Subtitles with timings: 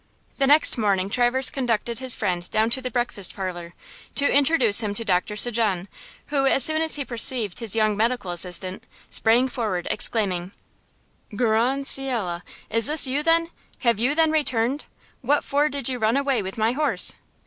[0.39, 3.75] The next morning Traverse conducted his friend down to the breakfast parlor,
[4.15, 5.55] to introduce him to Doctor St.
[5.55, 5.87] Jean,
[6.29, 10.53] who, as soon as he perceived his young medical assistant, sprang forward exclaiming:
[11.35, 12.41] "Grand ciel!
[12.71, 13.51] Is this then you?
[13.81, 14.85] Have you then returned?
[15.21, 17.13] What for did you run away with my horse?"